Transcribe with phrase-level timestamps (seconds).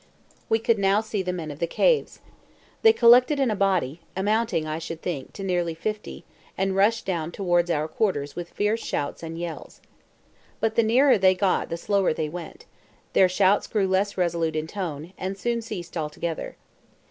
[0.49, 2.21] We could now see the men of the caves.
[2.81, 6.25] They collected in a body, amounting, I should think, to nearly fifty,
[6.57, 9.79] and rushed down towards our quarters with fierce shouts and yells.
[10.59, 12.65] But the nearer they got the slower they went;
[13.13, 16.55] their shouts grew less resolute in tone, and soon ceased altogether.